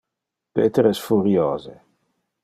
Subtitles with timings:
[0.59, 1.75] Peter es furiose.